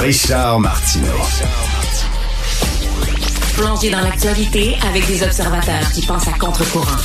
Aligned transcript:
Richard 0.00 0.60
Martineau. 0.60 1.06
Plongé 3.56 3.90
dans 3.90 4.00
l'actualité 4.00 4.76
avec 4.88 5.06
des 5.06 5.22
observateurs 5.22 5.90
qui 5.92 6.02
pensent 6.02 6.28
à 6.28 6.32
contre-courant. 6.32 6.96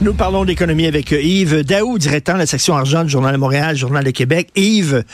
Nous 0.00 0.14
parlons 0.14 0.44
d'économie 0.44 0.86
avec 0.86 1.10
Yves 1.12 1.64
Daou, 1.64 1.98
directeur 1.98 2.34
de 2.34 2.40
la 2.40 2.46
section 2.46 2.76
argent 2.76 3.04
du 3.04 3.10
Journal 3.10 3.32
de 3.32 3.38
Montréal, 3.38 3.76
Journal 3.76 4.04
de 4.04 4.10
Québec. 4.10 4.50
Yves, 4.54 5.04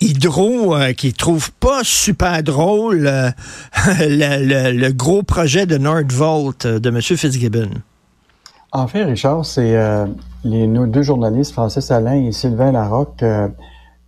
Hydro, 0.00 0.74
euh, 0.74 0.92
qui 0.92 1.12
trouve 1.12 1.50
pas 1.52 1.80
super 1.82 2.42
drôle 2.42 3.06
euh, 3.06 3.30
le, 4.00 4.90
gros 4.92 5.22
projet 5.22 5.66
de 5.66 5.78
Nordvolt 5.78 6.66
euh, 6.66 6.78
de 6.78 6.88
M. 6.88 7.00
Fitzgibbon. 7.00 7.70
En 8.74 8.86
fait, 8.88 9.04
Richard, 9.04 9.46
c'est 9.46 9.74
les, 10.44 10.66
nos 10.66 10.86
deux 10.86 11.02
journalistes, 11.02 11.52
Francis 11.52 11.90
Alain 11.90 12.26
et 12.26 12.32
Sylvain 12.32 12.72
Larocque, 12.72 13.24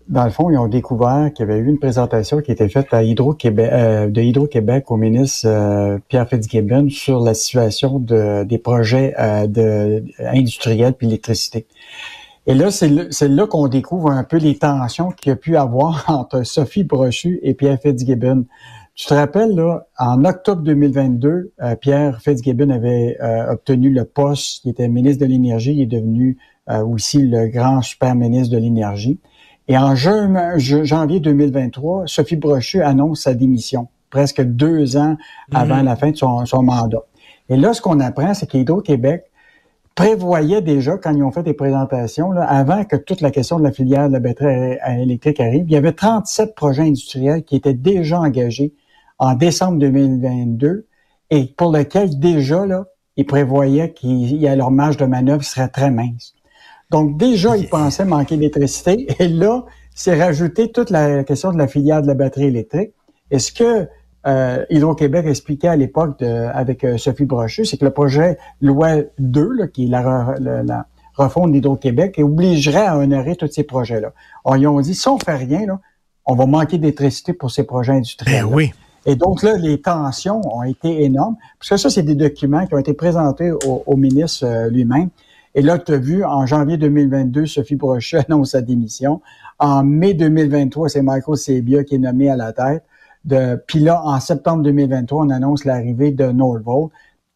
dans 0.09 0.25
le 0.25 0.31
fond, 0.31 0.51
ils 0.51 0.59
ont 0.59 0.69
découvert 0.69 1.33
qu'il 1.35 1.47
y 1.47 1.51
avait 1.51 1.59
eu 1.59 1.67
une 1.67 1.79
présentation 1.79 2.41
qui 2.41 2.53
était 2.53 2.69
faite 2.69 2.93
à 2.93 3.03
Hydro-Québec, 3.03 3.71
euh, 3.73 4.09
de 4.09 4.23
Hydro-Québec 4.23 4.91
au 4.91 4.97
ministre 4.97 5.49
euh, 5.49 5.99
Pierre 6.09 6.29
Fitzgibbon 6.29 6.89
sur 6.91 7.21
la 7.21 7.35
situation 7.35 7.99
de, 7.99 8.45
des 8.45 8.59
projets 8.59 9.15
euh, 9.19 10.01
industriels 10.21 10.93
puis 10.93 11.09
l'électricité. 11.09 11.67
Et 12.47 12.55
là, 12.55 12.71
c'est 12.71 12.89
là, 12.89 13.47
qu'on 13.49 13.67
découvre 13.67 14.13
un 14.13 14.23
peu 14.23 14.37
les 14.37 14.57
tensions 14.57 15.11
qu'il 15.11 15.31
y 15.31 15.33
a 15.33 15.37
pu 15.37 15.57
avoir 15.57 16.05
entre 16.09 16.45
Sophie 16.45 16.85
Brochu 16.85 17.41
et 17.43 17.55
Pierre 17.55 17.79
Fitzgibbon. 17.81 18.45
Tu 18.97 19.07
te 19.07 19.13
rappelles, 19.13 19.55
là, 19.55 19.87
en 19.99 20.25
octobre 20.25 20.63
2022, 20.63 21.53
Pierre 21.83 22.19
Fitzgibbon 22.23 22.71
avait 22.71 23.19
obtenu 23.51 23.91
le 23.91 24.07
poste, 24.07 24.65
il 24.65 24.71
était 24.71 24.89
ministre 24.89 25.23
de 25.23 25.29
l'Énergie, 25.29 25.75
il 25.75 25.83
est 25.83 25.87
devenu 25.87 26.39
aussi 26.67 27.19
le 27.19 27.49
grand 27.49 27.83
super 27.83 28.15
ministre 28.15 28.55
de 28.55 28.59
l'Énergie. 28.59 29.21
Et 29.69 29.77
en 29.77 29.95
janvier 29.97 31.21
2023, 31.21 32.05
Sophie 32.07 32.37
Brochu 32.37 32.83
annonce 32.83 33.23
sa 33.23 33.35
démission, 33.35 33.89
presque 34.09 34.41
deux 34.43 34.97
ans 34.97 35.17
avant 35.53 35.77
mhm. 35.77 35.85
la 35.85 35.97
fin 35.97 36.11
de 36.11 36.17
son, 36.17 36.63
mandat. 36.63 37.03
Et 37.51 37.57
là, 37.57 37.75
ce 37.75 37.83
qu'on 37.83 38.01
apprend, 38.01 38.33
c'est 38.33 38.47
qu'Hydro-Québec 38.47 39.25
prévoyait 39.95 40.63
déjà, 40.63 40.97
quand 40.97 41.15
ils 41.15 41.23
ont 41.23 41.33
fait 41.33 41.43
des 41.43 41.55
présentations, 41.55 42.31
là, 42.33 42.45
avant 42.45 42.85
que 42.85 42.97
toute 42.97 43.21
la 43.21 43.31
question 43.31 43.59
de 43.59 43.65
la 43.65 43.73
filière 43.73 44.09
de 44.09 44.15
la 44.15 44.21
batterie 44.21 44.79
électrique 45.01 45.41
arrive, 45.41 45.65
il 45.67 45.73
y 45.73 45.77
avait 45.77 45.93
37 45.93 46.55
projets 46.55 46.83
industriels 46.83 47.43
qui 47.43 47.57
étaient 47.57 47.75
déjà 47.75 48.21
engagés 48.21 48.73
en 49.19 49.35
décembre 49.35 49.79
2022 49.79 50.87
et 51.31 51.45
pour 51.57 51.73
lesquels 51.73 52.19
déjà, 52.19 52.67
là, 52.67 52.85
ils 53.17 53.27
prévoyaient 53.27 53.93
qu'il 53.93 54.37
y 54.37 54.47
a 54.47 54.55
leur 54.55 54.71
marge 54.71 54.97
de 54.97 55.07
manœuvre 55.07 55.43
serait 55.43 55.69
très 55.69 55.91
mince. 55.91 56.35
Donc 56.91 57.17
déjà, 57.17 57.57
ils 57.57 57.69
pensaient 57.69 58.05
manquer 58.05 58.37
d'électricité. 58.37 59.07
Et 59.19 59.29
là, 59.29 59.65
c'est 59.95 60.23
rajouté 60.23 60.71
toute 60.71 60.91
la 60.91 61.25
question 61.25 61.53
de 61.53 61.59
la 61.59 61.67
filière 61.67 62.03
de 62.03 62.07
la 62.07 62.15
batterie 62.15 62.45
électrique. 62.45 62.93
Et 63.31 63.39
ce 63.39 63.51
que 63.51 63.89
euh, 64.27 64.65
Hydro-Québec 64.71 65.27
expliquait 65.27 65.69
à 65.69 65.77
l'époque 65.77 66.23
avec 66.23 66.85
euh, 66.85 66.99
Sophie 66.99 67.25
Brochu, 67.25 67.65
c'est 67.65 67.77
que 67.77 67.85
le 67.85 67.93
projet 67.93 68.39
Loi 68.61 69.03
2, 69.19 69.53
là, 69.53 69.67
qui 69.69 69.87
est 69.87 69.89
la, 69.89 70.35
la, 70.39 70.87
refonte 71.15 71.51
d'Hydro-Québec, 71.53 72.21
obligerait 72.23 72.87
à 72.87 72.99
honorer 72.99 73.37
tous 73.37 73.51
ces 73.51 73.63
projets-là. 73.63 74.13
Alors, 74.45 74.57
ils 74.59 74.67
ont 74.67 74.81
dit, 74.81 74.95
si 74.95 75.09
on 75.09 75.19
fait 75.19 75.37
rien, 75.37 75.65
là, 75.65 75.81
on 76.27 76.35
va 76.35 76.45
manquer 76.45 76.77
d'électricité 76.77 77.33
pour 77.33 77.51
ces 77.51 77.65
projets 77.65 77.93
industriels. 77.93 78.45
Ben 78.45 78.53
oui. 78.53 78.73
Et 79.07 79.15
donc 79.15 79.43
là, 79.43 79.57
les 79.57 79.81
tensions 79.81 80.41
ont 80.53 80.65
été 80.65 81.05
énormes, 81.05 81.37
parce 81.59 81.71
que 81.71 81.77
ça, 81.77 81.91
c'est 81.91 82.03
des 82.03 82.17
documents 82.17 82.67
qui 82.67 82.75
ont 82.75 82.79
été 82.79 82.93
présentés 82.93 83.53
au, 83.53 83.97
ministre 83.97 84.45
euh, 84.45 84.69
lui-même. 84.69 85.11
Et 85.55 85.63
là, 85.63 85.79
tu 85.79 85.93
as 85.93 85.97
vu, 85.97 86.25
en 86.25 86.45
janvier 86.45 86.77
2022, 86.77 87.47
Sophie 87.47 87.77
Brochet 87.77 88.19
annonce 88.29 88.51
sa 88.51 88.61
démission. 88.61 89.23
En 89.59 89.85
mai 89.85 90.13
2023, 90.13 90.89
c'est 90.89 91.03
Michael 91.03 91.37
Sebia 91.37 91.85
qui 91.85 91.95
est 91.95 91.99
nommé 91.99 92.29
à 92.29 92.37
la 92.37 92.53
tête. 92.53 92.85
De, 93.25 93.63
puis 93.67 93.81
là, 93.81 94.03
en 94.05 94.21
septembre 94.21 94.63
2023, 94.65 95.25
on 95.25 95.31
annonce 95.31 95.65
l'arrivée 95.65 96.11
de 96.11 96.27
Nordvolt, 96.27 96.91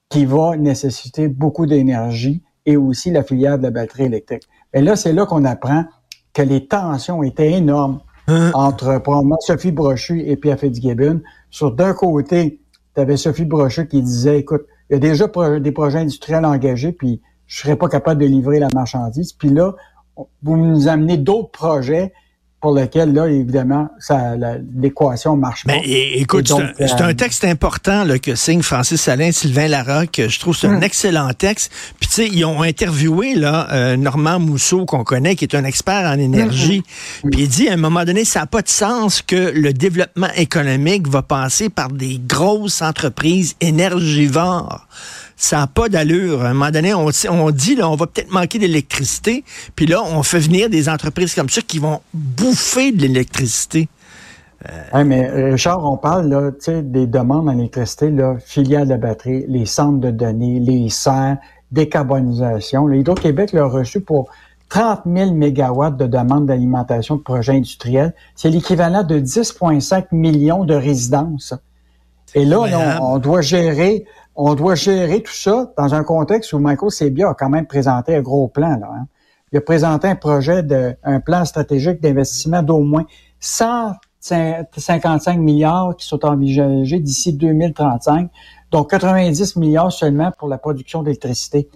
qui 0.09 0.25
va 0.25 0.57
nécessiter 0.57 1.29
beaucoup 1.29 1.67
d'énergie 1.67 2.43
et 2.67 2.77
aussi 2.77 3.11
la 3.11 3.23
filière 3.23 3.59
de 3.59 3.63
la 3.63 3.71
batterie 3.71 4.05
électrique. 4.05 4.43
Et 4.75 4.83
là, 4.83 4.97
c'est 4.97 5.13
là 5.13 5.25
qu'on 5.25 5.45
apprend 5.45 5.85
que 6.33 6.43
les 6.43 6.67
tensions 6.67 7.23
étaient 7.23 7.53
énormes 7.53 8.01
hein? 8.29 8.51
entre 8.55 9.01
probablement 9.01 9.39
Sophie 9.41 9.73
Brochu 9.73 10.21
et 10.27 10.37
Pierre 10.37 10.59
Fitzgibbon. 10.59 11.21
Sur 11.51 11.73
d'un 11.73 11.95
côté, 11.95 12.61
tu 12.95 13.01
avais 13.01 13.17
Sophie 13.17 13.45
Brochu 13.45 13.87
qui 13.87 14.03
disait, 14.03 14.39
écoute, 14.39 14.67
il 14.89 14.95
y 14.95 14.97
a 14.97 14.99
déjà 14.99 15.27
des 15.59 15.73
projets 15.73 15.99
industriels 15.99 16.45
engagés, 16.45 16.93
puis 16.93 17.21
je 17.47 17.61
serais 17.61 17.77
pas 17.77 17.89
capable 17.89 18.21
de 18.21 18.27
livrer 18.27 18.59
la 18.59 18.69
marchandise. 18.75 19.33
Puis 19.33 19.51
là, 19.51 19.75
vous 20.17 20.57
nous 20.57 20.89
amenez 20.89 21.17
d'autres 21.17 21.51
projets 21.51 22.13
pour 22.61 22.75
lesquels, 22.75 23.15
là, 23.15 23.27
évidemment, 23.27 23.89
l'équation 24.77 25.35
marche 25.35 25.65
pas. 25.65 25.73
Mais 25.73 26.13
écoute, 26.17 26.49
c'est 26.49 26.93
un, 27.01 27.09
euh, 27.09 27.15
texte 27.15 27.45
important 27.45 28.05
là, 28.05 28.19
que 28.19 28.35
signe 28.35 28.61
Francis 28.61 29.09
Alain, 29.09 29.33
Sylvain 29.33 29.67
Larocque. 29.67 30.21
Je 30.29 30.39
trouve 30.39 30.55
que 30.55 30.61
c'est 30.61 30.67
un 30.67 30.77
hum. 30.77 30.83
excellent 30.83 31.33
texte. 31.33 31.73
Puis, 31.99 32.09
tu 32.09 32.15
sais, 32.15 32.27
ils 32.27 32.45
ont 32.45 32.61
interviewé 32.61 33.35
là, 33.35 33.69
euh, 33.73 33.97
Normand 33.97 34.39
Mousseau, 34.39 34.85
qu'on 34.85 35.05
connaît, 35.05 35.37
qui 35.37 35.45
est 35.45 35.55
un 35.55 35.65
expert 35.65 36.07
en 36.07 36.19
énergie. 36.19 36.83
Hum, 37.23 37.25
hum. 37.25 37.31
Puis, 37.31 37.43
il 37.43 37.49
dit, 37.49 37.69
à 37.69 37.73
un 37.73 37.79
moment 37.79 38.05
donné, 38.05 38.27
ça 38.27 38.41
n'a 38.41 38.47
pas 38.47 38.61
de 38.61 38.69
sens 38.69 39.23
que 39.23 39.53
le 39.55 39.73
développement 39.73 40.31
économique 40.37 41.09
va 41.09 41.23
passer 41.23 41.71
par 41.71 41.89
des 41.89 42.21
grosses 42.23 42.83
entreprises 42.83 43.57
énergivores 43.63 44.87
ça 45.41 45.57
n'a 45.57 45.67
pas 45.67 45.89
d'allure. 45.89 46.43
À 46.43 46.51
un 46.51 46.53
moment 46.53 46.71
donné, 46.71 46.93
on, 46.93 47.09
on 47.31 47.51
dit, 47.51 47.75
là, 47.75 47.89
on 47.89 47.97
va 47.97 48.07
peut-être 48.07 48.31
manquer 48.31 48.59
d'électricité, 48.59 49.43
puis 49.75 49.87
là, 49.87 50.03
on 50.05 50.23
fait 50.23 50.39
venir 50.39 50.69
des 50.69 50.89
entreprises 50.89 51.35
comme 51.35 51.49
ça 51.49 51.63
qui 51.63 51.79
vont 51.79 52.01
bouffer 52.13 52.93
de 52.93 53.01
l'électricité. 53.01 53.89
Euh... 54.69 55.03
mais 55.05 55.31
Richard, 55.31 55.83
on 55.91 55.97
parle 55.97 56.29
là, 56.29 56.51
des 56.83 57.07
demandes 57.07 57.49
en 57.49 57.59
électricité, 57.59 58.11
là, 58.11 58.37
filiales 58.39 58.89
de 58.89 58.97
batterie, 58.97 59.47
les 59.49 59.65
centres 59.65 59.99
de 59.99 60.11
données, 60.11 60.61
les 60.61 60.91
serres, 60.91 61.39
décarbonisation. 61.73 62.87
L'Hydro-Québec 62.87 63.53
l'a 63.53 63.65
reçu 63.65 64.03
pour 64.03 64.29
30 64.69 65.01
000 65.07 65.33
mégawatts 65.33 65.97
de 65.97 66.07
demandes 66.07 66.47
d'alimentation 66.47 67.17
de 67.17 67.23
projets 67.23 67.55
industriels. 67.55 68.13
C'est 68.37 68.51
l'équivalent 68.51 69.05
de 69.05 69.19
10,5 69.19 70.09
millions 70.13 70.65
de 70.65 70.75
résidences. 70.75 71.55
Et 72.35 72.45
là, 72.45 72.99
on, 73.01 73.19
doit 73.19 73.41
gérer 73.41 74.05
on 74.43 74.55
doit 74.55 74.75
gérer 74.75 75.23
tout 75.23 75.35
ça 75.35 75.71
dans 75.77 75.95
un 75.95 76.03
contexte 76.03 76.55
où 76.55 76.59
Michael 76.59 76.91
Sebia 76.91 77.29
a 77.29 77.35
quand 77.35 77.51
même 77.51 77.67
présenté 77.67 78.17
un 78.17 78.23
gros 78.23 78.49
plan. 78.49 78.79
Là, 78.81 78.89
hein. 78.91 79.07
Il 79.53 79.59
a 79.59 79.61
présenté 79.61 80.09
un 80.09 80.15
projet 80.15 80.63
de, 80.63 80.97
un 81.05 81.21
plan 81.21 81.45
stratégique 81.45 82.01
d'investissement 82.01 82.63
d'au 82.63 82.79
moins 82.79 83.05
155 83.41 85.39
milliards 85.39 85.95
qui 85.95 86.07
sont 86.07 86.25
envisagés 86.25 87.01
d'ici 87.01 87.35
2035, 87.35 88.31
donc 88.71 88.91
90 88.91 89.57
milliards 89.57 89.93
seulement 89.93 90.31
pour 90.39 90.49
la 90.49 90.57
production 90.57 91.03
d'électricité. 91.03 91.69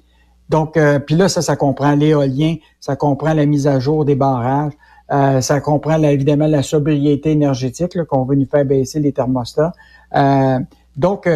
Donc, 0.48 0.78
euh, 0.78 0.98
puis 1.00 1.16
là, 1.16 1.28
ça, 1.28 1.42
ça 1.42 1.56
comprend 1.56 1.94
l'éolien, 1.94 2.54
ça 2.80 2.97
comprend 2.97 3.34
la 3.34 3.44
mise 3.44 3.66
à 3.66 3.78
jour 3.78 4.06
des 4.06 4.14
barrages, 4.14 4.72
euh, 5.12 5.42
ça 5.42 5.60
comprend 5.60 6.03
évidemment 6.03 6.47
la 6.47 6.62
sobriété 6.62 7.32
énergétique 7.32 8.03
qu'on 8.04 8.24
veut 8.24 8.36
nous 8.36 8.47
faire 8.47 8.64
baisser 8.64 9.00
les 9.00 9.12
thermostats. 9.12 9.72
Euh, 10.14 10.60
donc, 10.97 11.28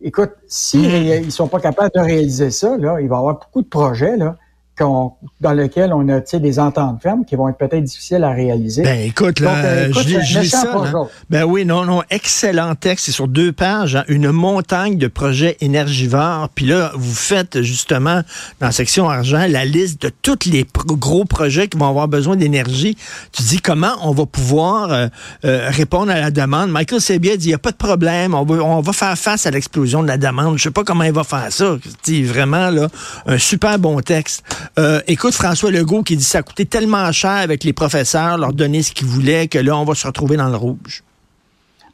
écoute, 0.00 0.32
s'ils 0.46 0.90
si 0.90 1.24
ne 1.26 1.30
sont 1.30 1.48
pas 1.48 1.60
capables 1.60 1.90
de 1.94 2.00
réaliser 2.00 2.50
ça, 2.50 2.76
là, 2.76 3.00
il 3.00 3.08
va 3.08 3.16
y 3.16 3.18
avoir 3.18 3.38
beaucoup 3.38 3.62
de 3.62 3.68
projets 3.68 4.16
là, 4.16 4.36
dans 4.78 5.52
lequel 5.52 5.92
on 5.92 6.08
a 6.08 6.20
des 6.20 6.58
ententes 6.58 7.02
fermes 7.02 7.24
qui 7.24 7.36
vont 7.36 7.48
être 7.48 7.56
peut-être 7.56 7.84
difficiles 7.84 8.24
à 8.24 8.30
réaliser. 8.30 8.82
Ben 8.82 9.00
écoute, 9.00 9.40
là, 9.40 9.56
euh, 9.56 9.92
je, 9.92 10.40
lis 10.40 10.50
ça. 10.50 10.82
Ben 11.30 11.44
oui, 11.44 11.64
non, 11.64 11.84
non, 11.84 12.02
excellent 12.10 12.74
texte. 12.74 13.06
C'est 13.06 13.12
sur 13.12 13.28
deux 13.28 13.52
pages, 13.52 13.96
hein, 13.96 14.04
une 14.08 14.30
montagne 14.30 14.98
de 14.98 15.06
projets 15.06 15.56
énergivores. 15.60 16.48
Puis 16.54 16.66
là, 16.66 16.92
vous 16.94 17.14
faites 17.14 17.62
justement 17.62 18.22
dans 18.60 18.66
la 18.66 18.72
section 18.72 19.08
argent 19.08 19.46
la 19.48 19.64
liste 19.64 20.02
de 20.02 20.10
tous 20.22 20.46
les 20.46 20.66
gros 20.86 21.24
projets 21.24 21.68
qui 21.68 21.78
vont 21.78 21.88
avoir 21.88 22.08
besoin 22.08 22.36
d'énergie. 22.36 22.96
Tu 23.32 23.42
dis 23.42 23.60
comment 23.60 23.94
on 24.02 24.12
va 24.12 24.26
pouvoir 24.26 24.92
euh, 24.92 25.06
euh, 25.44 25.68
répondre 25.70 26.10
à 26.10 26.20
la 26.20 26.30
demande. 26.30 26.70
Michael 26.70 27.00
Sebia 27.00 27.36
dit 27.36 27.46
il 27.46 27.48
n'y 27.48 27.54
a 27.54 27.58
pas 27.58 27.70
de 27.70 27.76
problème, 27.76 28.34
on 28.34 28.44
va, 28.44 28.56
on 28.56 28.80
va 28.80 28.92
faire 28.92 29.16
face 29.16 29.46
à 29.46 29.50
l'explosion 29.50 30.02
de 30.02 30.08
la 30.08 30.18
demande. 30.18 30.58
Je 30.58 30.64
sais 30.64 30.70
pas 30.70 30.84
comment 30.84 31.04
il 31.04 31.12
va 31.12 31.24
faire 31.24 31.50
ça. 31.50 31.76
C'est 32.02 32.22
vraiment 32.22 32.70
là 32.70 32.88
un 33.26 33.38
super 33.38 33.78
bon 33.78 34.00
texte. 34.00 34.42
Euh, 34.78 35.00
écoute, 35.06 35.34
François 35.34 35.70
Legault 35.70 36.02
qui 36.02 36.16
dit 36.16 36.24
que 36.24 36.30
ça 36.30 36.42
coûtait 36.42 36.64
tellement 36.64 37.10
cher 37.12 37.30
avec 37.30 37.64
les 37.64 37.72
professeurs, 37.72 38.38
leur 38.38 38.52
donner 38.52 38.82
ce 38.82 38.92
qu'ils 38.92 39.06
voulaient, 39.06 39.48
que 39.48 39.58
là, 39.58 39.76
on 39.76 39.84
va 39.84 39.94
se 39.94 40.06
retrouver 40.06 40.36
dans 40.36 40.48
le 40.48 40.56
rouge. 40.56 41.02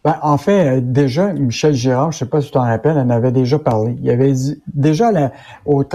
Ben, 0.04 0.16
en 0.22 0.36
fait, 0.36 0.78
euh, 0.78 0.80
déjà, 0.82 1.32
Michel 1.32 1.74
Girard, 1.74 2.10
je 2.10 2.16
ne 2.16 2.18
sais 2.20 2.26
pas 2.26 2.40
si 2.40 2.48
tu 2.48 2.54
t'en 2.54 2.62
rappelles, 2.62 2.98
en 2.98 3.08
avait 3.08 3.30
déjà 3.30 3.58
parlé. 3.58 3.96
Il 4.02 4.10
avait 4.10 4.32
dit, 4.32 4.60
déjà 4.74 5.12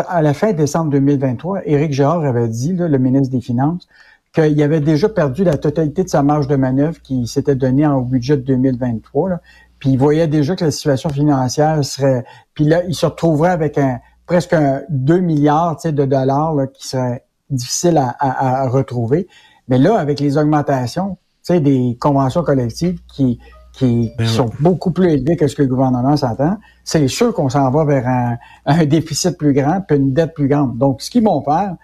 à 0.07 0.21
la, 0.21 0.33
fin 0.33 0.53
décembre 0.53 0.91
2023, 0.91 1.61
Éric 1.65 1.91
Girard 1.91 2.23
avait 2.23 2.47
dit, 2.47 2.73
le 2.73 2.97
ministre 2.97 3.35
des 3.35 3.41
Finances, 3.41 3.87
qu'il 4.33 4.61
avait 4.63 4.79
déjà 4.79 5.09
perdu 5.09 5.43
la 5.43 5.57
totalité 5.57 6.03
de 6.03 6.09
sa 6.09 6.23
marge 6.23 6.47
de 6.47 6.55
manœuvre 6.55 7.01
qui 7.01 7.27
s'était 7.27 7.55
donnée 7.55 7.85
en 7.85 8.01
budget 8.01 8.37
de 8.37 8.43
2023. 8.43 9.41
Puis 9.79 9.89
il 9.91 9.97
voyait 9.97 10.27
déjà 10.27 10.55
que 10.55 10.63
la 10.63 10.71
situation 10.71 11.09
financière 11.09 11.83
serait... 11.83 12.23
Puis 12.53 12.63
là, 12.63 12.83
il 12.87 12.95
se 12.95 13.05
retrouverait 13.05 13.51
avec 13.51 13.77
un, 13.77 13.99
presque 14.27 14.55
2 14.89 15.19
milliards 15.19 15.77
de 15.83 16.05
dollars 16.05 16.55
qui 16.73 16.87
seraient 16.87 17.23
difficiles 17.49 17.97
à, 17.97 18.67
retrouver. 18.67 19.27
Mais 19.69 19.77
là, 19.77 19.97
avec 19.97 20.19
les 20.19 20.37
augmentations, 20.37 21.17
des 21.49 21.97
conventions 21.99 22.43
collectives 22.43 22.99
qui, 23.07 23.39
qui, 23.71 24.11
ben 24.17 24.27
sont 24.27 24.49
beaucoup 24.59 24.91
plus 24.91 25.09
élevées 25.09 25.37
que 25.37 25.47
ce 25.47 25.55
que 25.55 25.61
le 25.61 25.69
gouvernement 25.69 26.17
s'entend, 26.17 26.57
c'est 26.83 27.07
sûr 27.07 27.33
qu'on 27.33 27.47
s'en 27.47 27.71
va 27.71 27.85
vers 27.85 28.05
un, 28.05 28.37
un, 28.65 28.85
déficit 28.85 29.37
plus 29.37 29.53
grand 29.53 29.79
puis 29.79 29.95
une 29.95 30.13
dette 30.13 30.33
plus 30.33 30.49
grande. 30.49 30.77
Donc, 30.77 31.01
ce 31.01 31.09
qu'ils 31.09 31.23
vont 31.23 31.41
faire, 31.41 31.75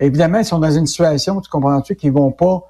évidemment, 0.00 0.38
ils 0.38 0.44
sont 0.44 0.58
dans 0.58 0.70
une 0.70 0.86
situation, 0.86 1.40
tu 1.40 1.48
comprends-tu, 1.48 1.94
qu'ils 1.94 2.12
vont 2.12 2.32
pas, 2.32 2.62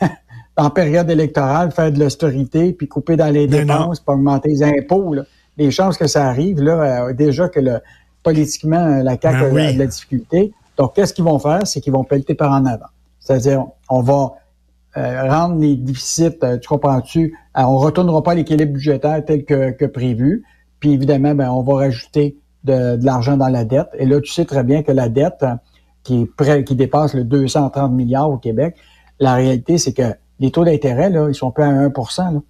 en 0.56 0.70
période 0.70 1.08
électorale, 1.08 1.70
faire 1.70 1.92
de 1.92 2.00
l'austérité 2.00 2.72
puis 2.72 2.88
couper 2.88 3.16
dans 3.16 3.32
les 3.32 3.46
dépenses, 3.46 4.00
puis 4.00 4.12
augmenter 4.12 4.48
les 4.48 4.62
impôts. 4.64 5.14
Là. 5.14 5.22
Les 5.56 5.70
chances 5.70 5.96
que 5.96 6.08
ça 6.08 6.26
arrive, 6.26 6.60
là, 6.60 7.06
euh, 7.06 7.12
déjà 7.12 7.48
que 7.48 7.60
le, 7.60 7.80
politiquement, 8.22 9.02
la 9.02 9.16
CAQ 9.20 9.54
ben 9.54 9.66
a 9.66 9.72
de 9.72 9.78
la 9.78 9.86
difficulté. 9.86 10.52
Donc, 10.76 10.94
qu'est-ce 10.94 11.12
qu'ils 11.12 11.24
vont 11.24 11.38
faire? 11.38 11.66
C'est 11.66 11.80
qu'ils 11.80 11.92
vont 11.92 12.04
pelleter 12.04 12.34
par 12.34 12.52
en 12.52 12.64
avant. 12.64 12.86
C'est-à-dire, 13.20 13.66
on 13.88 14.02
va 14.02 14.32
euh, 14.96 15.28
rendre 15.28 15.58
les 15.58 15.76
déficits, 15.76 16.38
euh, 16.42 16.58
tu 16.58 16.68
comprends-tu, 16.68 17.38
euh, 17.56 17.62
on 17.62 17.78
retournera 17.78 18.22
pas 18.22 18.32
à 18.32 18.34
l'équilibre 18.34 18.72
budgétaire 18.72 19.24
tel 19.24 19.44
que, 19.44 19.86
prévu. 19.86 20.44
Puis 20.80 20.92
évidemment, 20.92 21.34
ben, 21.34 21.50
on 21.50 21.62
va 21.62 21.74
rajouter 21.74 22.36
de, 22.64 22.98
l'argent 23.02 23.36
dans 23.36 23.48
la 23.48 23.64
dette. 23.64 23.88
Et 23.98 24.06
là, 24.06 24.20
tu 24.20 24.30
sais 24.30 24.44
très 24.44 24.64
bien 24.64 24.82
que 24.82 24.92
la 24.92 25.08
dette 25.08 25.44
qui 26.02 26.22
est 26.22 26.26
près, 26.26 26.64
qui 26.64 26.74
dépasse 26.74 27.14
le 27.14 27.24
230 27.24 27.92
milliards 27.92 28.30
au 28.30 28.36
Québec, 28.36 28.76
la 29.20 29.34
réalité, 29.34 29.78
c'est 29.78 29.92
que 29.92 30.14
les 30.40 30.50
taux 30.50 30.64
d'intérêt, 30.64 31.08
là, 31.08 31.28
ils 31.28 31.34
sont 31.34 31.52
plus 31.52 31.62
à 31.62 31.68
1 31.68 31.88
là. 31.88 32.40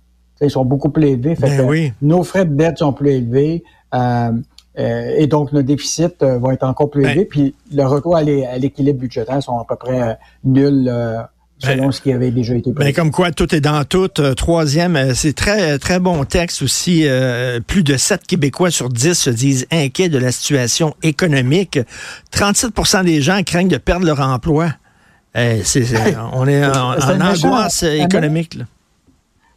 Ils 0.41 0.51
sont 0.51 0.65
beaucoup 0.65 0.89
plus 0.89 1.07
élevés. 1.07 1.37
Fait 1.37 1.59
ben 1.59 1.69
oui. 1.69 1.93
Nos 2.03 2.25
frais 2.25 2.45
de 2.45 2.55
dette 2.55 2.79
sont 2.79 2.93
plus 2.93 3.11
élevés. 3.11 3.63
Et 4.77 5.27
donc, 5.27 5.53
nos 5.53 5.63
déficits 5.63 6.21
vont 6.21 6.51
être 6.51 6.63
encore 6.63 6.91
plus 6.91 7.03
ben 7.03 7.11
élevés. 7.11 7.25
Puis 7.27 7.55
le 7.73 7.85
retour 7.85 8.17
à 8.17 8.23
l'équilibre 8.23 9.01
budgétaire 9.01 9.43
sont 9.43 9.59
à 9.59 9.65
peu 9.69 9.77
près 9.77 10.19
nuls 10.45 10.91
selon 11.63 11.87
ben, 11.87 11.93
ce 11.93 12.01
qui 12.01 12.13
avait 12.13 12.31
déjà 12.31 12.55
été 12.55 12.73
ben, 12.73 12.93
comme 12.93 13.11
quoi, 13.11 13.31
tout 13.31 13.55
est 13.55 13.61
dans 13.61 13.85
tout. 13.85 14.11
Euh, 14.21 14.35
troisième, 14.35 14.97
euh, 14.97 15.15
c'est 15.15 15.33
très, 15.33 15.79
très 15.79 15.99
bon 15.99 16.25
texte 16.25 16.63
aussi. 16.63 17.03
Euh, 17.07 17.61
plus 17.61 17.83
de 17.83 17.97
7 17.97 18.27
Québécois 18.27 18.71
sur 18.71 18.89
10 18.89 19.15
se 19.15 19.31
disent 19.31 19.67
inquiets 19.71 20.09
de 20.09 20.19
la 20.19 20.33
situation 20.33 20.95
économique. 21.03 21.79
37% 22.33 23.05
des 23.05 23.23
gens 23.23 23.43
craignent 23.43 23.69
de 23.69 23.79
perdre 23.79 24.07
leur 24.07 24.21
emploi. 24.21 24.71
c'est, 25.35 25.85
on 26.33 26.47
est 26.47 26.65
en, 26.65 27.21
angoisse 27.21 27.85
économique. 27.85 28.55
Là. 28.55 28.65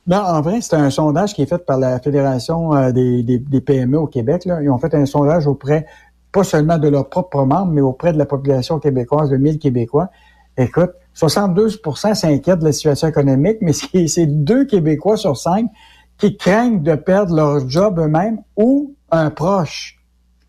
Non, 0.07 0.17
en 0.17 0.41
vrai, 0.41 0.61
c'est 0.61 0.75
un 0.75 0.89
sondage 0.89 1.33
qui 1.33 1.41
est 1.41 1.47
fait 1.47 1.65
par 1.65 1.79
la 1.79 1.99
Fédération 1.99 2.91
des, 2.91 3.23
des, 3.23 3.61
PME 3.61 3.97
au 3.97 4.07
Québec. 4.07 4.45
Là. 4.45 4.61
Ils 4.61 4.69
ont 4.69 4.77
fait 4.77 4.93
un 4.93 5.05
sondage 5.05 5.47
auprès, 5.47 5.87
pas 6.31 6.43
seulement 6.43 6.77
de 6.77 6.87
leurs 6.87 7.09
propres 7.09 7.43
membres, 7.43 7.71
mais 7.71 7.81
auprès 7.81 8.13
de 8.13 8.17
la 8.17 8.25
population 8.25 8.79
québécoise, 8.79 9.29
de 9.29 9.37
1000 9.37 9.57
Québécois. 9.57 10.09
Écoute, 10.57 10.91
62% 11.15 12.13
s'inquiètent 12.13 12.59
de 12.59 12.65
la 12.65 12.71
situation 12.71 13.07
économique, 13.07 13.57
mais 13.61 13.73
c'est 14.07 14.27
deux 14.27 14.65
Québécois 14.65 15.17
sur 15.17 15.37
cinq 15.37 15.69
qui 16.17 16.37
craignent 16.37 16.81
de 16.81 16.95
perdre 16.95 17.35
leur 17.35 17.67
job 17.67 17.99
eux-mêmes 17.99 18.41
ou 18.55 18.95
un 19.11 19.29
proche 19.29 19.99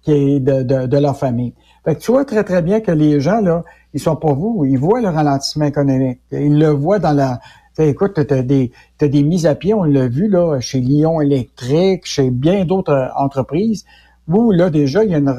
qui 0.02 0.12
est 0.12 0.40
de, 0.40 0.98
leur 0.98 1.16
famille. 1.16 1.54
Fait 1.84 1.96
que 1.96 2.00
tu 2.00 2.12
vois 2.12 2.24
très, 2.24 2.44
très 2.44 2.62
bien 2.62 2.80
que 2.80 2.92
les 2.92 3.20
gens, 3.20 3.40
là, 3.40 3.64
ils 3.92 4.00
sont 4.00 4.16
pas 4.16 4.32
vous, 4.32 4.64
ils 4.64 4.78
voient 4.78 5.00
le 5.00 5.08
ralentissement 5.08 5.64
économique. 5.64 6.20
Ils 6.30 6.58
le 6.58 6.68
voient 6.68 6.98
dans 6.98 7.12
la... 7.12 7.40
Écoute, 7.78 8.14
tu 8.26 8.34
as 8.34 8.42
des, 8.42 8.72
as 9.00 9.08
des 9.08 9.22
mises 9.22 9.46
à 9.46 9.54
pied, 9.54 9.74
on 9.74 9.84
l'a 9.84 10.08
vu 10.08 10.28
là, 10.28 10.60
chez 10.60 10.80
Lyon 10.80 11.20
Électrique, 11.20 12.06
chez 12.06 12.30
bien 12.30 12.64
d'autres 12.64 12.92
euh, 12.92 13.08
entreprises, 13.16 13.84
où 14.28 14.50
là 14.50 14.70
déjà 14.70 15.04
il 15.04 15.10
y 15.10 15.14
a 15.14 15.18
une, 15.18 15.34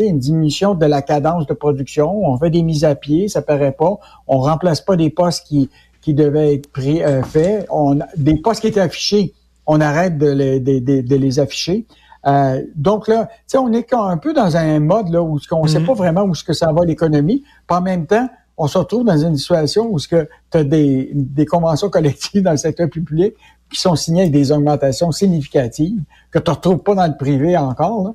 une 0.00 0.18
diminution 0.18 0.74
de 0.74 0.86
la 0.86 1.02
cadence 1.02 1.46
de 1.46 1.54
production, 1.54 2.26
on 2.26 2.36
fait 2.38 2.50
des 2.50 2.62
mises 2.62 2.84
à 2.84 2.94
pied, 2.94 3.28
ça 3.28 3.42
paraît 3.42 3.72
pas, 3.72 3.98
on 4.26 4.38
remplace 4.38 4.80
pas 4.80 4.96
des 4.96 5.10
postes 5.10 5.46
qui 5.46 5.70
qui 6.02 6.14
devaient 6.14 6.54
être 6.54 6.70
pris, 6.70 7.02
euh, 7.02 7.22
faits, 7.22 7.66
on 7.70 8.00
des 8.16 8.36
postes 8.36 8.60
qui 8.60 8.66
étaient 8.66 8.80
affichés, 8.80 9.34
on 9.66 9.80
arrête 9.80 10.18
de 10.18 10.30
les, 10.30 10.60
de, 10.60 11.00
de, 11.00 11.16
les 11.16 11.38
afficher. 11.38 11.86
Euh, 12.26 12.60
donc 12.74 13.08
là, 13.08 13.28
on 13.54 13.72
est 13.72 13.92
un 13.94 14.16
peu 14.16 14.32
dans 14.32 14.56
un 14.56 14.80
mode 14.80 15.08
là 15.08 15.22
où 15.22 15.38
on 15.52 15.62
ne 15.62 15.68
sait 15.68 15.78
mhm. 15.78 15.86
pas 15.86 15.94
vraiment 15.94 16.24
où 16.24 16.34
ce 16.34 16.44
que 16.44 16.52
ça 16.52 16.72
va 16.72 16.84
l'économie. 16.84 17.44
Puis 17.66 17.76
en 17.78 17.80
même 17.80 18.06
temps, 18.06 18.28
on 18.56 18.66
se 18.66 18.78
retrouve 18.78 19.04
dans 19.04 19.18
une 19.18 19.36
situation 19.36 19.88
où 19.90 19.98
ce 19.98 20.08
que 20.08 20.28
tu 20.50 20.58
as 20.58 20.64
des, 20.64 21.10
des 21.14 21.46
conventions 21.46 21.90
collectives 21.90 22.42
dans 22.42 22.52
le 22.52 22.56
secteur 22.56 22.88
public 22.88 23.34
qui 23.70 23.80
sont 23.80 23.96
signées 23.96 24.22
avec 24.22 24.32
des 24.32 24.52
augmentations 24.52 25.10
significatives 25.12 26.02
que 26.30 26.38
tu 26.38 26.50
ne 26.50 26.54
retrouves 26.54 26.82
pas 26.82 26.94
dans 26.94 27.06
le 27.06 27.16
privé 27.16 27.56
encore. 27.56 28.04
Là. 28.04 28.14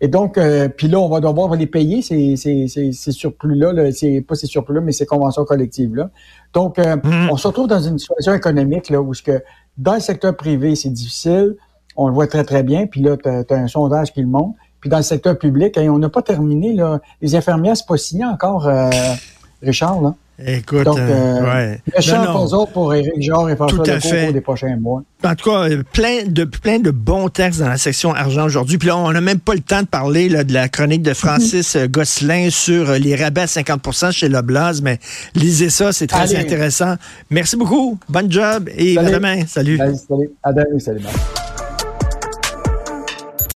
Et 0.00 0.08
donc, 0.08 0.38
euh, 0.38 0.68
puis 0.68 0.86
là, 0.86 1.00
on 1.00 1.08
va 1.08 1.20
devoir 1.20 1.54
les 1.56 1.66
payer, 1.66 2.02
ces, 2.02 2.36
ces, 2.36 2.68
ces, 2.68 3.12
surplus-là, 3.12 3.90
c'est 3.90 4.20
pas 4.20 4.36
ces 4.36 4.46
surplus-là, 4.46 4.80
mais 4.80 4.92
ces 4.92 5.06
conventions 5.06 5.44
collectives-là. 5.44 6.10
Donc, 6.54 6.78
euh, 6.78 6.96
mm-hmm. 6.96 7.30
on 7.32 7.36
se 7.36 7.48
retrouve 7.48 7.66
dans 7.66 7.80
une 7.80 7.98
situation 7.98 8.32
économique 8.32 8.90
là, 8.90 9.00
où 9.00 9.12
ce 9.12 9.22
que 9.22 9.42
dans 9.76 9.94
le 9.94 10.00
secteur 10.00 10.36
privé, 10.36 10.76
c'est 10.76 10.90
difficile, 10.90 11.56
on 11.96 12.06
le 12.06 12.14
voit 12.14 12.28
très, 12.28 12.44
très 12.44 12.62
bien, 12.62 12.86
puis 12.86 13.00
là, 13.00 13.16
tu 13.16 13.28
as, 13.28 13.56
un 13.56 13.66
sondage 13.66 14.12
qui 14.12 14.20
le 14.20 14.28
montre. 14.28 14.56
Puis 14.80 14.88
dans 14.88 14.98
le 14.98 15.02
secteur 15.02 15.36
public, 15.36 15.76
on 15.76 15.98
n'a 15.98 16.08
pas 16.08 16.22
terminé, 16.22 16.74
là. 16.74 17.00
Les 17.20 17.34
infirmières, 17.34 17.76
c'est 17.76 17.86
pas 17.86 17.96
signé 17.96 18.24
encore, 18.24 18.68
euh, 18.68 18.90
Richard, 19.62 20.00
là. 20.00 20.14
Écoute, 20.46 20.84
Donc, 20.84 20.98
euh, 20.98 21.40
euh 21.42 21.80
ouais. 21.98 22.66
pour 22.72 22.94
Éric 22.94 23.20
Genre 23.20 23.50
et 23.50 23.56
François 23.56 23.84
Tout 23.84 23.90
à 23.90 23.98
fait. 23.98 24.32
des 24.32 24.40
prochains 24.40 24.76
mois. 24.76 25.02
En 25.24 25.34
tout 25.34 25.50
cas, 25.50 25.68
euh, 25.68 25.82
plein 25.92 26.26
de, 26.26 26.44
plein 26.44 26.78
de 26.78 26.92
bons 26.92 27.28
textes 27.28 27.58
dans 27.58 27.68
la 27.68 27.76
section 27.76 28.14
argent 28.14 28.44
aujourd'hui. 28.44 28.78
Puis 28.78 28.86
là, 28.86 28.96
on 28.96 29.10
n'a 29.10 29.20
même 29.20 29.40
pas 29.40 29.54
le 29.54 29.60
temps 29.60 29.82
de 29.82 29.88
parler 29.88 30.28
là, 30.28 30.44
de 30.44 30.52
la 30.52 30.68
chronique 30.68 31.02
de 31.02 31.12
Francis 31.12 31.74
euh, 31.74 31.88
Gosselin 31.88 32.50
sur 32.50 32.92
les 32.92 33.16
rabais 33.16 33.40
à 33.40 33.46
50% 33.46 34.12
chez 34.12 34.28
Loblaws, 34.28 34.80
mais 34.80 35.00
lisez 35.34 35.70
ça, 35.70 35.92
c'est 35.92 36.06
très 36.06 36.36
intéressant. 36.36 36.94
Merci 37.30 37.56
beaucoup. 37.56 37.98
Bonne 38.08 38.30
job 38.30 38.68
et 38.76 38.96
à 38.96 39.10
demain. 39.10 39.44
Salut. 39.48 39.76
salut. 39.76 40.30
À 40.44 40.52
demain. 40.52 40.78
Salut. 40.78 41.02